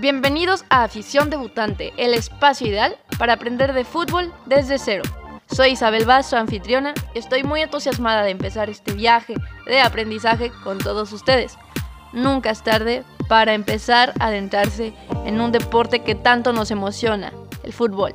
Bienvenidos 0.00 0.64
a 0.70 0.84
Afición 0.84 1.28
Debutante, 1.28 1.92
el 1.96 2.14
espacio 2.14 2.68
ideal 2.68 2.96
para 3.18 3.32
aprender 3.32 3.72
de 3.72 3.82
fútbol 3.82 4.32
desde 4.46 4.78
cero. 4.78 5.02
Soy 5.50 5.70
Isabel 5.70 6.04
Vaz, 6.04 6.30
su 6.30 6.36
anfitriona, 6.36 6.94
y 7.16 7.18
estoy 7.18 7.42
muy 7.42 7.62
entusiasmada 7.62 8.22
de 8.22 8.30
empezar 8.30 8.70
este 8.70 8.92
viaje 8.92 9.34
de 9.66 9.80
aprendizaje 9.80 10.52
con 10.62 10.78
todos 10.78 11.12
ustedes. 11.12 11.58
Nunca 12.12 12.50
es 12.50 12.62
tarde 12.62 13.02
para 13.26 13.54
empezar 13.54 14.14
a 14.20 14.28
adentrarse 14.28 14.94
en 15.24 15.40
un 15.40 15.50
deporte 15.50 16.04
que 16.04 16.14
tanto 16.14 16.52
nos 16.52 16.70
emociona, 16.70 17.32
el 17.64 17.72
fútbol. 17.72 18.12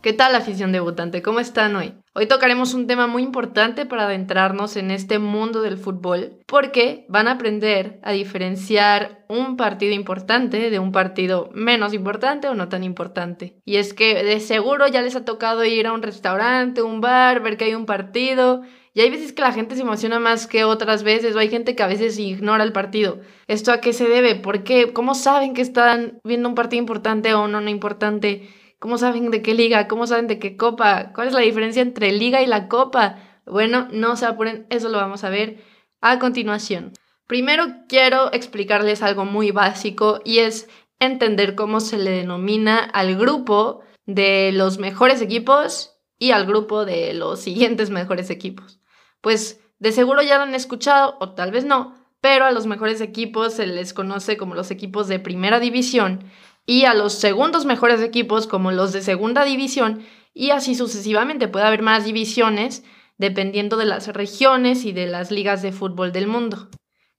¿Qué 0.00 0.14
tal 0.14 0.34
afición 0.34 0.72
debutante? 0.72 1.20
¿Cómo 1.20 1.40
están 1.40 1.76
hoy? 1.76 1.99
Hoy 2.20 2.26
tocaremos 2.26 2.74
un 2.74 2.86
tema 2.86 3.06
muy 3.06 3.22
importante 3.22 3.86
para 3.86 4.04
adentrarnos 4.04 4.76
en 4.76 4.90
este 4.90 5.18
mundo 5.18 5.62
del 5.62 5.78
fútbol, 5.78 6.32
porque 6.44 7.06
van 7.08 7.28
a 7.28 7.32
aprender 7.32 7.98
a 8.02 8.12
diferenciar 8.12 9.24
un 9.30 9.56
partido 9.56 9.94
importante 9.94 10.68
de 10.68 10.78
un 10.78 10.92
partido 10.92 11.48
menos 11.54 11.94
importante 11.94 12.46
o 12.46 12.54
no 12.54 12.68
tan 12.68 12.84
importante. 12.84 13.54
Y 13.64 13.76
es 13.76 13.94
que 13.94 14.22
de 14.22 14.38
seguro 14.40 14.86
ya 14.86 15.00
les 15.00 15.16
ha 15.16 15.24
tocado 15.24 15.64
ir 15.64 15.86
a 15.86 15.94
un 15.94 16.02
restaurante, 16.02 16.82
un 16.82 17.00
bar, 17.00 17.40
ver 17.40 17.56
que 17.56 17.64
hay 17.64 17.74
un 17.74 17.86
partido, 17.86 18.64
y 18.92 19.00
hay 19.00 19.08
veces 19.08 19.32
que 19.32 19.40
la 19.40 19.52
gente 19.52 19.74
se 19.74 19.80
emociona 19.80 20.18
más 20.18 20.46
que 20.46 20.64
otras 20.64 21.02
veces, 21.04 21.34
o 21.34 21.38
hay 21.38 21.48
gente 21.48 21.74
que 21.74 21.82
a 21.82 21.86
veces 21.86 22.18
ignora 22.18 22.64
el 22.64 22.72
partido. 22.72 23.20
¿Esto 23.46 23.72
a 23.72 23.80
qué 23.80 23.94
se 23.94 24.06
debe? 24.06 24.34
¿Por 24.34 24.62
qué? 24.62 24.92
¿Cómo 24.92 25.14
saben 25.14 25.54
que 25.54 25.62
están 25.62 26.20
viendo 26.22 26.50
un 26.50 26.54
partido 26.54 26.80
importante 26.80 27.32
o 27.32 27.48
no, 27.48 27.62
no 27.62 27.70
importante? 27.70 28.46
¿Cómo 28.80 28.96
saben 28.96 29.30
de 29.30 29.42
qué 29.42 29.52
liga? 29.52 29.88
¿Cómo 29.88 30.06
saben 30.06 30.26
de 30.26 30.38
qué 30.38 30.56
copa? 30.56 31.12
¿Cuál 31.14 31.28
es 31.28 31.34
la 31.34 31.40
diferencia 31.40 31.82
entre 31.82 32.12
liga 32.12 32.40
y 32.40 32.46
la 32.46 32.66
copa? 32.66 33.18
Bueno, 33.44 33.88
no 33.92 34.16
se 34.16 34.24
apuren, 34.24 34.66
eso 34.70 34.88
lo 34.88 34.96
vamos 34.96 35.22
a 35.22 35.28
ver 35.28 35.62
a 36.00 36.18
continuación. 36.18 36.94
Primero 37.26 37.66
quiero 37.88 38.32
explicarles 38.32 39.02
algo 39.02 39.26
muy 39.26 39.50
básico 39.50 40.20
y 40.24 40.38
es 40.38 40.66
entender 40.98 41.54
cómo 41.56 41.80
se 41.80 41.98
le 41.98 42.10
denomina 42.10 42.78
al 42.78 43.16
grupo 43.16 43.82
de 44.06 44.50
los 44.52 44.78
mejores 44.78 45.20
equipos 45.20 45.98
y 46.18 46.30
al 46.30 46.46
grupo 46.46 46.86
de 46.86 47.12
los 47.12 47.40
siguientes 47.40 47.90
mejores 47.90 48.30
equipos. 48.30 48.80
Pues 49.20 49.60
de 49.78 49.92
seguro 49.92 50.22
ya 50.22 50.38
lo 50.38 50.44
han 50.44 50.54
escuchado 50.54 51.18
o 51.20 51.34
tal 51.34 51.50
vez 51.52 51.66
no, 51.66 51.94
pero 52.22 52.46
a 52.46 52.50
los 52.50 52.66
mejores 52.66 53.02
equipos 53.02 53.52
se 53.52 53.66
les 53.66 53.92
conoce 53.92 54.38
como 54.38 54.54
los 54.54 54.70
equipos 54.70 55.06
de 55.06 55.18
primera 55.18 55.60
división 55.60 56.24
y 56.66 56.84
a 56.84 56.94
los 56.94 57.14
segundos 57.14 57.64
mejores 57.64 58.00
equipos 58.00 58.46
como 58.46 58.72
los 58.72 58.92
de 58.92 59.02
segunda 59.02 59.44
división 59.44 60.04
y 60.34 60.50
así 60.50 60.74
sucesivamente. 60.74 61.48
Puede 61.48 61.66
haber 61.66 61.82
más 61.82 62.04
divisiones 62.04 62.84
dependiendo 63.18 63.76
de 63.76 63.86
las 63.86 64.08
regiones 64.08 64.84
y 64.84 64.92
de 64.92 65.06
las 65.06 65.30
ligas 65.30 65.62
de 65.62 65.72
fútbol 65.72 66.12
del 66.12 66.26
mundo. 66.26 66.68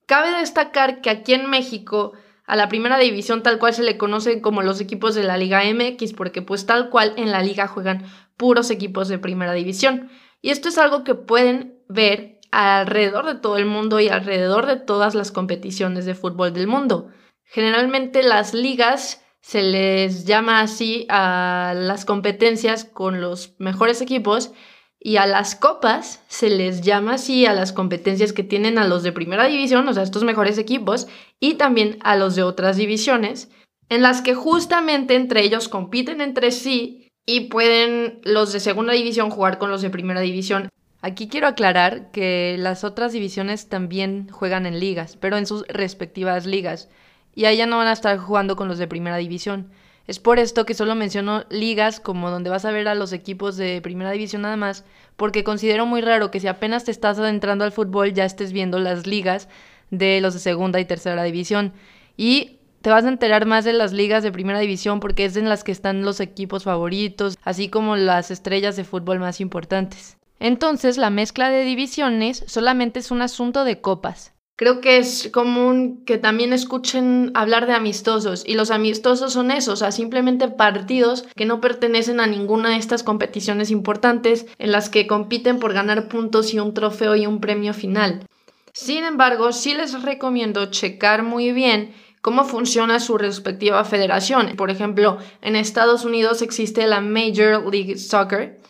Cabe 0.08 0.31
destacar 0.31 1.02
que 1.02 1.09
aquí 1.09 1.34
en 1.34 1.50
México 1.50 2.14
a 2.45 2.56
la 2.56 2.67
primera 2.67 2.97
división 2.97 3.44
tal 3.44 3.59
cual 3.59 3.73
se 3.73 3.84
le 3.84 3.97
conoce 3.97 4.42
como 4.42 4.62
los 4.62 4.81
equipos 4.81 5.16
de 5.16 5.23
la 5.23 5.38
Liga 5.38 5.62
MX 5.64 6.14
porque 6.14 6.42
pues 6.42 6.66
tal 6.66 6.89
cual 6.89 7.14
en 7.17 7.31
la 7.31 7.42
liga 7.42 7.67
juegan 7.67 8.03
puros 8.36 8.72
equipos 8.72 9.08
de 9.08 9.19
primera 9.19 9.53
división. 9.53 10.09
Y 10.42 10.50
esto 10.50 10.69
es 10.69 10.78
algo 10.78 11.03
que 11.03 11.16
pueden 11.16 11.80
ver 11.88 12.39
alrededor 12.52 13.25
de 13.25 13.36
todo 13.36 13.58
el 13.58 13.66
mundo 13.66 14.00
y 14.00 14.09
alrededor 14.09 14.66
de 14.66 14.75
todas 14.75 15.16
las 15.16 15.31
competiciones 15.31 16.06
de 16.06 16.16
fútbol 16.16 16.52
del 16.52 16.67
mundo. 16.67 17.09
Generalmente 17.45 18.23
las 18.23 18.53
ligas 18.53 19.23
se 19.42 19.64
les 19.64 20.25
llama 20.25 20.61
así 20.61 21.06
a 21.09 21.73
las 21.75 22.06
competencias 22.06 22.86
con 22.86 23.22
los 23.22 23.53
mejores 23.58 24.02
equipos 24.02 24.52
y 25.00 25.17
a 25.17 25.25
las 25.25 25.56
copas 25.56 26.23
se 26.28 26.50
les 26.50 26.81
llama 26.81 27.16
así 27.16 27.47
a 27.47 27.53
las 27.53 27.73
competencias 27.73 28.34
que 28.34 28.44
tienen 28.44 28.78
a 28.78 28.88
los 28.88 29.02
de 29.02 29.12
primera 29.12 29.47
división, 29.47 29.88
o 29.88 29.94
sea, 29.94 30.03
estos 30.03 30.23
mejores 30.23 30.59
equipos, 30.59 31.08
y 31.39 31.56
también 31.56 31.97
a 32.02 32.16
los 32.16 32.36
de 32.36 32.44
otras 32.44 32.78
divisiones, 32.78 33.50
en 33.89 34.03
las 34.03 34.22
que 34.22 34.36
justamente 34.36 35.16
entre 35.16 35.44
ellos 35.44 35.67
compiten 35.69 36.22
entre 36.22 36.52
sí 36.52 37.09
y 37.25 37.50
pueden 37.50 38.22
los 38.23 38.53
de 38.53 38.59
segunda 38.59 38.94
división 38.94 39.31
jugar 39.31 39.58
con 39.58 39.72
los 39.72 39.81
de 39.81 39.89
primera 39.89 40.22
división. 40.22 40.69
Aquí 41.02 41.28
quiero 41.28 41.47
aclarar 41.47 42.12
que 42.12 42.56
las 42.59 42.84
otras 42.84 43.12
divisiones 43.12 43.69
también 43.69 44.29
juegan 44.29 44.68
en 44.68 44.79
ligas, 44.79 45.18
pero 45.18 45.35
en 45.35 45.47
sus 45.47 45.66
respectivas 45.68 46.46
ligas 46.46 46.90
y 47.36 47.46
allá 47.46 47.66
no 47.66 47.78
van 47.78 47.88
a 47.88 47.94
estar 47.94 48.18
jugando 48.18 48.56
con 48.56 48.68
los 48.68 48.78
de 48.78 48.88
primera 48.88 49.18
división. 49.18 49.72
Es 50.08 50.19
por 50.19 50.40
esto 50.40 50.66
que 50.66 50.74
solo 50.74 50.96
menciono 50.96 51.46
ligas 51.50 52.00
como 52.00 52.31
donde 52.31 52.50
vas 52.50 52.66
a 52.66 52.72
ver 52.72 52.88
a 52.88 52.96
los 52.96 53.14
equipos 53.14 53.56
de 53.56 53.81
primera 53.81 54.12
división 54.12 54.42
nada 54.42 54.58
más, 54.58 54.84
porque 55.16 55.44
considero 55.44 55.86
muy 55.86 56.02
raro 56.02 56.31
que 56.31 56.40
si 56.40 56.47
apenas 56.47 56.84
te 56.84 56.91
estás 56.91 57.20
adentrando 57.20 57.64
al 57.64 57.72
fútbol 57.72 58.14
ya 58.14 58.25
estés 58.25 58.52
viendo 58.52 58.80
las 58.80 59.06
ligas 59.06 59.47
de 59.91 60.20
los 60.22 60.34
de 60.34 60.40
segunda 60.40 60.80
y 60.80 60.86
tercera 60.86 61.24
división. 61.24 61.74
Y 62.18 62.59
te 62.81 62.90
vas 62.90 63.06
a 63.06 63.09
enterar 63.09 63.46
más 63.46 63.64
de 63.64 63.74
las 63.74 63.94
ligas 63.94 64.24
de 64.24 64.31
primera 64.31 64.59
división 64.59 65.00
porque 65.00 65.25
es 65.25 65.38
en 65.38 65.47
las 65.47 65.64
que 65.64 65.72
están 65.72 66.03
los 66.03 66.20
equipos 66.20 66.64
favoritos, 66.64 67.38
así 67.44 67.70
como 67.70 67.96
las 67.96 68.31
estrellas 68.31 68.75
de 68.75 68.84
fútbol 68.84 69.20
más 69.20 69.40
importantes. 69.40 70.18
Entonces, 70.40 70.97
la 70.97 71.12
mezcla 71.12 71.52
de 71.52 71.64
divisiones 71.64 72.44
solamente 72.47 73.00
es 73.00 73.12
un 73.12 73.22
asunto 73.22 73.64
de 73.64 73.80
copas. 73.80 74.34
Creo 74.61 74.79
que 74.79 74.99
es 74.99 75.27
común 75.33 76.03
que 76.05 76.19
también 76.19 76.53
escuchen 76.53 77.31
hablar 77.33 77.66
de 77.66 77.73
amistosos 77.73 78.44
y 78.45 78.53
los 78.53 78.69
amistosos 78.69 79.33
son 79.33 79.49
esos, 79.49 79.73
o 79.73 79.75
sea, 79.77 79.91
simplemente 79.91 80.49
partidos 80.49 81.25
que 81.35 81.45
no 81.45 81.59
pertenecen 81.59 82.19
a 82.19 82.27
ninguna 82.27 82.69
de 82.69 82.75
estas 82.75 83.01
competiciones 83.01 83.72
importantes 83.72 84.45
en 84.59 84.72
las 84.72 84.89
que 84.89 85.07
compiten 85.07 85.57
por 85.57 85.73
ganar 85.73 86.09
puntos 86.09 86.53
y 86.53 86.59
un 86.59 86.75
trofeo 86.75 87.16
y 87.16 87.25
un 87.25 87.41
premio 87.41 87.73
final. 87.73 88.23
Sin 88.72 89.03
embargo, 89.03 89.51
sí 89.51 89.73
les 89.73 89.99
recomiendo 90.03 90.67
checar 90.67 91.23
muy 91.23 91.53
bien 91.53 91.95
cómo 92.22 92.43
funciona 92.43 92.99
su 92.99 93.17
respectiva 93.17 93.83
federación. 93.83 94.55
Por 94.57 94.69
ejemplo, 94.69 95.17
en 95.41 95.55
Estados 95.55 96.05
Unidos 96.05 96.43
existe 96.43 96.85
la 96.85 97.01
Major 97.01 97.67
League 97.67 97.97
Soccer, 97.97 98.60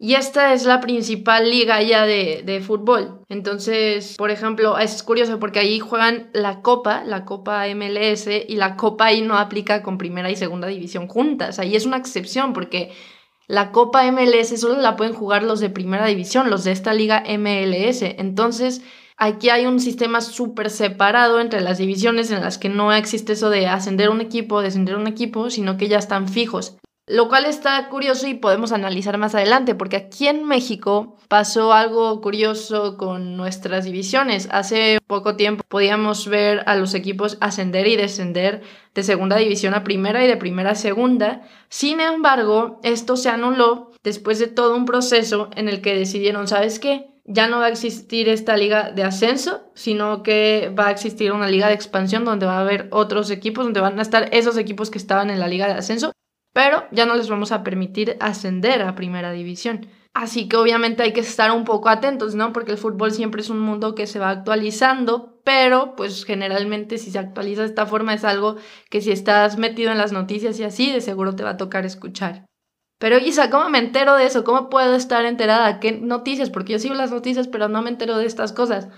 y 0.00 0.14
esta 0.14 0.52
es 0.52 0.64
la 0.64 0.80
principal 0.80 1.50
liga 1.50 1.82
ya 1.82 2.06
de, 2.06 2.62
fútbol. 2.64 3.24
Entonces, 3.28 4.14
por 4.16 4.30
ejemplo, 4.30 4.78
es 4.78 5.02
curioso 5.02 5.40
porque 5.40 5.58
ahí 5.58 5.80
juegan 5.80 6.30
la 6.32 6.62
Copa, 6.62 7.02
la 7.04 7.24
Copa 7.24 7.64
MLS, 7.74 8.28
y 8.46 8.54
la 8.54 8.76
Copa 8.76 9.06
ahí 9.06 9.22
no 9.22 9.36
aplica 9.36 9.82
con 9.82 9.98
primera 9.98 10.30
y 10.30 10.36
segunda 10.36 10.68
división 10.68 11.08
juntas. 11.08 11.58
Ahí 11.58 11.74
es 11.74 11.84
una 11.84 11.96
excepción 11.96 12.52
porque 12.52 12.92
la 13.48 13.72
Copa 13.72 14.08
MLS 14.12 14.60
solo 14.60 14.80
la 14.80 14.94
pueden 14.94 15.14
jugar 15.14 15.42
los 15.42 15.58
de 15.58 15.70
primera 15.70 16.06
división, 16.06 16.48
los 16.48 16.62
de 16.62 16.72
esta 16.72 16.94
liga 16.94 17.24
MLS. 17.36 18.02
Entonces, 18.02 18.82
aquí 19.16 19.50
hay 19.50 19.66
un 19.66 19.80
sistema 19.80 20.20
súper 20.20 20.70
separado 20.70 21.40
entre 21.40 21.60
las 21.60 21.78
divisiones 21.78 22.30
en 22.30 22.40
las 22.40 22.56
que 22.56 22.68
no 22.68 22.92
existe 22.92 23.32
eso 23.32 23.50
de 23.50 23.66
ascender 23.66 24.10
un 24.10 24.20
equipo, 24.20 24.62
descender 24.62 24.94
un 24.94 25.08
equipo, 25.08 25.50
sino 25.50 25.76
que 25.76 25.88
ya 25.88 25.98
están 25.98 26.28
fijos. 26.28 26.78
Lo 27.08 27.28
cual 27.28 27.46
está 27.46 27.88
curioso 27.88 28.26
y 28.26 28.34
podemos 28.34 28.72
analizar 28.72 29.16
más 29.16 29.34
adelante, 29.34 29.74
porque 29.74 29.96
aquí 29.96 30.28
en 30.28 30.44
México 30.44 31.16
pasó 31.28 31.72
algo 31.72 32.20
curioso 32.20 32.98
con 32.98 33.36
nuestras 33.36 33.86
divisiones. 33.86 34.46
Hace 34.52 34.98
poco 35.06 35.34
tiempo 35.34 35.64
podíamos 35.66 36.28
ver 36.28 36.62
a 36.66 36.76
los 36.76 36.92
equipos 36.92 37.38
ascender 37.40 37.86
y 37.86 37.96
descender 37.96 38.62
de 38.94 39.02
segunda 39.02 39.36
división 39.36 39.72
a 39.72 39.84
primera 39.84 40.22
y 40.22 40.28
de 40.28 40.36
primera 40.36 40.72
a 40.72 40.74
segunda. 40.74 41.42
Sin 41.70 42.00
embargo, 42.00 42.78
esto 42.82 43.16
se 43.16 43.30
anuló 43.30 43.90
después 44.04 44.38
de 44.38 44.48
todo 44.48 44.76
un 44.76 44.84
proceso 44.84 45.48
en 45.56 45.70
el 45.70 45.80
que 45.80 45.94
decidieron, 45.94 46.46
¿sabes 46.46 46.78
qué? 46.78 47.06
ya 47.30 47.46
no 47.46 47.58
va 47.58 47.66
a 47.66 47.68
existir 47.68 48.26
esta 48.30 48.56
liga 48.56 48.90
de 48.90 49.04
ascenso, 49.04 49.70
sino 49.74 50.22
que 50.22 50.72
va 50.76 50.86
a 50.86 50.90
existir 50.90 51.30
una 51.30 51.46
liga 51.46 51.68
de 51.68 51.74
expansión 51.74 52.24
donde 52.24 52.46
va 52.46 52.56
a 52.56 52.62
haber 52.62 52.88
otros 52.90 53.30
equipos, 53.30 53.64
donde 53.64 53.82
van 53.82 53.98
a 53.98 54.02
estar 54.02 54.30
esos 54.32 54.56
equipos 54.56 54.90
que 54.90 54.96
estaban 54.96 55.28
en 55.28 55.38
la 55.38 55.46
liga 55.46 55.66
de 55.66 55.74
ascenso 55.74 56.12
pero 56.52 56.84
ya 56.90 57.06
no 57.06 57.14
les 57.14 57.28
vamos 57.28 57.52
a 57.52 57.62
permitir 57.62 58.16
ascender 58.20 58.82
a 58.82 58.94
primera 58.94 59.32
división. 59.32 59.88
Así 60.14 60.48
que 60.48 60.56
obviamente 60.56 61.02
hay 61.02 61.12
que 61.12 61.20
estar 61.20 61.52
un 61.52 61.64
poco 61.64 61.88
atentos, 61.88 62.34
¿no? 62.34 62.52
Porque 62.52 62.72
el 62.72 62.78
fútbol 62.78 63.12
siempre 63.12 63.40
es 63.40 63.50
un 63.50 63.60
mundo 63.60 63.94
que 63.94 64.06
se 64.06 64.18
va 64.18 64.30
actualizando, 64.30 65.40
pero 65.44 65.94
pues 65.94 66.24
generalmente 66.24 66.98
si 66.98 67.10
se 67.12 67.18
actualiza 67.18 67.62
de 67.62 67.68
esta 67.68 67.86
forma 67.86 68.14
es 68.14 68.24
algo 68.24 68.56
que 68.90 69.00
si 69.00 69.12
estás 69.12 69.58
metido 69.58 69.92
en 69.92 69.98
las 69.98 70.12
noticias 70.12 70.58
y 70.58 70.64
así, 70.64 70.90
de 70.92 71.00
seguro 71.00 71.36
te 71.36 71.44
va 71.44 71.50
a 71.50 71.56
tocar 71.56 71.86
escuchar. 71.86 72.46
Pero 72.98 73.18
Isa, 73.18 73.48
¿cómo 73.48 73.68
me 73.68 73.78
entero 73.78 74.16
de 74.16 74.26
eso? 74.26 74.42
¿Cómo 74.42 74.68
puedo 74.70 74.96
estar 74.96 75.24
enterada? 75.24 75.78
¿Qué 75.78 75.92
noticias? 75.92 76.50
Porque 76.50 76.72
yo 76.72 76.78
sigo 76.80 76.94
las 76.94 77.12
noticias, 77.12 77.46
pero 77.46 77.68
no 77.68 77.80
me 77.80 77.90
entero 77.90 78.18
de 78.18 78.26
estas 78.26 78.52
cosas. 78.52 78.88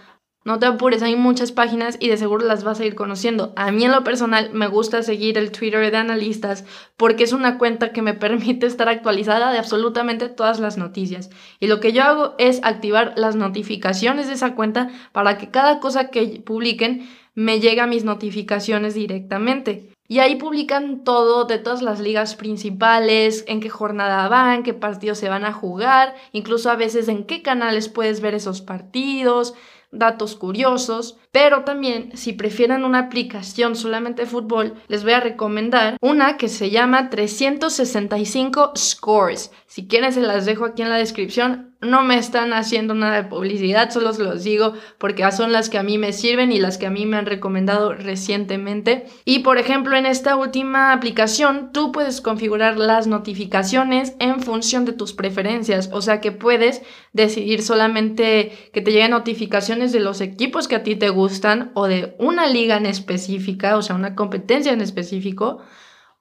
No 0.43 0.59
te 0.59 0.65
apures, 0.65 1.03
hay 1.03 1.17
muchas 1.17 1.53
páginas 1.53 1.99
y 2.01 2.09
de 2.09 2.17
seguro 2.17 2.47
las 2.47 2.65
vas 2.65 2.81
a 2.81 2.87
ir 2.87 2.95
conociendo. 2.95 3.53
A 3.57 3.71
mí 3.73 3.85
en 3.85 3.93
lo 3.93 4.03
personal 4.05 4.51
me 4.55 4.69
gusta 4.69 5.03
seguir 5.03 5.37
el 5.37 5.53
Twitter 5.53 5.91
de 5.91 5.97
analistas 5.99 6.65
porque 6.97 7.25
es 7.25 7.35
una 7.35 7.59
cuenta 7.59 7.93
que 7.93 8.01
me 8.01 8.15
permite 8.15 8.65
estar 8.65 8.89
actualizada 8.89 9.53
de 9.53 9.59
absolutamente 9.59 10.31
todas 10.31 10.59
las 10.59 10.79
noticias. 10.79 11.29
Y 11.59 11.67
lo 11.67 11.79
que 11.79 11.93
yo 11.93 12.05
hago 12.05 12.35
es 12.39 12.61
activar 12.63 13.13
las 13.17 13.37
notificaciones 13.37 14.29
de 14.29 14.35
esa 14.35 14.55
cuenta 14.55 14.89
para 15.13 15.37
que 15.37 15.51
cada 15.51 15.79
cosa 15.79 16.09
que 16.09 16.43
publiquen 16.45 17.07
me 17.35 17.61
llegue 17.61 17.83
a 17.83 17.87
mis 17.87 18.05
notificaciones 18.05 18.95
directamente. 18.95 19.91
Y 20.09 20.21
ahí 20.21 20.37
publican 20.37 21.05
todo 21.05 21.45
de 21.45 21.59
todas 21.59 21.83
las 21.83 22.01
ligas 22.01 22.35
principales, 22.35 23.45
en 23.47 23.61
qué 23.61 23.69
jornada 23.69 24.27
van, 24.29 24.63
qué 24.63 24.75
partidos 24.75 25.19
se 25.19 25.29
van 25.29 25.45
a 25.45 25.53
jugar, 25.53 26.15
incluso 26.33 26.71
a 26.71 26.77
veces 26.77 27.09
en 27.09 27.25
qué 27.25 27.43
canales 27.43 27.89
puedes 27.89 28.21
ver 28.21 28.35
esos 28.35 28.63
partidos 28.63 29.55
datos 29.93 30.37
curiosos, 30.37 31.19
pero 31.33 31.65
también 31.65 32.17
si 32.17 32.33
prefieren 32.33 32.85
una 32.85 33.01
aplicación 33.01 33.77
solamente 33.77 34.23
de 34.23 34.29
fútbol, 34.29 34.75
les 34.89 35.05
voy 35.05 35.13
a 35.13 35.21
recomendar 35.21 35.97
una 36.01 36.37
que 36.37 36.49
se 36.49 36.71
llama 36.71 37.11
365 37.11 38.73
Scores. 38.77 39.53
Si 39.67 39.87
quieren 39.87 40.13
se 40.13 40.21
las 40.21 40.47
dejo 40.47 40.65
aquí 40.65 40.83
en 40.83 40.91
la 40.91 40.97
descripción. 40.97 41.69
No 41.83 42.03
me 42.03 42.19
están 42.19 42.53
haciendo 42.53 42.93
nada 42.93 43.23
de 43.23 43.29
publicidad, 43.29 43.89
solo 43.89 44.13
se 44.13 44.23
los 44.23 44.45
digo 44.45 44.75
porque 44.99 45.25
son 45.33 45.51
las 45.51 45.71
que 45.71 45.79
a 45.79 45.83
mí 45.83 45.97
me 45.97 46.13
sirven 46.13 46.53
y 46.53 46.59
las 46.59 46.77
que 46.77 46.85
a 46.85 46.91
mí 46.91 47.07
me 47.07 47.17
han 47.17 47.25
recomendado 47.25 47.95
recientemente. 47.95 49.07
Y 49.25 49.39
por 49.39 49.57
ejemplo, 49.57 49.97
en 49.97 50.05
esta 50.05 50.37
última 50.37 50.93
aplicación, 50.93 51.71
tú 51.73 51.91
puedes 51.91 52.21
configurar 52.21 52.77
las 52.77 53.07
notificaciones 53.07 54.15
en 54.19 54.41
función 54.41 54.85
de 54.85 54.93
tus 54.93 55.15
preferencias. 55.15 55.89
O 55.91 56.03
sea 56.03 56.21
que 56.21 56.33
puedes 56.33 56.83
decidir 57.15 57.63
solamente 57.63 58.71
que 58.75 58.83
te 58.83 58.91
lleguen 58.91 59.13
notificaciones 59.13 59.80
de 59.93 60.01
los 60.01 60.21
equipos 60.21 60.69
que 60.69 60.77
a 60.77 60.83
ti 60.83 60.97
te 60.97 61.09
gustan 61.09 61.73
o 61.75 61.87
de 61.87 62.15
una 62.19 62.47
liga 62.47 62.77
en 62.77 62.87
específica, 62.87 63.77
o 63.77 63.83
sea, 63.83 63.97
una 63.97 64.15
competencia 64.15 64.73
en 64.73 64.81
específico 64.81 65.61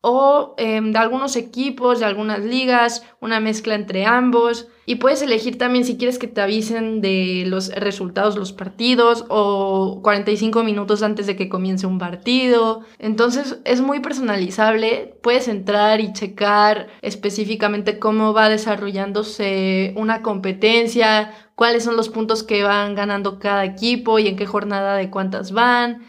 o 0.01 0.56
em, 0.57 0.94
de 0.94 0.97
algunos 0.97 1.35
equipos, 1.35 2.00
de 2.00 2.06
algunas 2.06 2.39
ligas, 2.39 3.03
una 3.19 3.39
mezcla 3.39 3.75
entre 3.75 4.06
ambos. 4.06 4.67
Y 4.85 4.95
puedes 4.95 5.21
elegir 5.21 5.57
también 5.57 5.83
si 5.83 5.97
quieres 5.97 6.17
que 6.17 6.27
te 6.27 6.41
avisen 6.41 7.01
de 7.01 7.44
los 7.45 7.69
resultados, 7.75 8.38
los 8.38 8.53
partidos, 8.53 9.25
o 9.27 10.00
45 10.01 10.63
minutos 10.63 11.03
antes 11.03 11.27
de 11.27 11.35
que 11.35 11.50
comience 11.50 11.85
un 11.85 12.00
partido. 12.00 12.81
Entonces 12.97 13.59
es 13.65 13.81
muy 13.81 14.00
personalizable. 14.00 15.17
Puedes 15.21 15.47
entrar 15.50 16.00
y 16.00 16.13
checar 16.13 16.88
específicamente 17.01 18.00
cómo 18.00 18.33
va 18.33 18.50
desarrollándose 18.50 19.94
una 19.97 20.21
competencia, 20.21 21.33
cuáles 21.59 21.83
son 21.83 21.97
los 21.97 22.07
puntos 22.07 22.41
que 22.41 22.63
van 22.63 22.95
ganando 22.95 23.38
cada 23.38 23.65
equipo 23.65 24.17
y 24.17 24.29
en 24.29 24.38
qué 24.38 24.45
jornada 24.45 24.95
de 24.95 25.09
cuántas 25.09 25.51
van. 25.51 26.07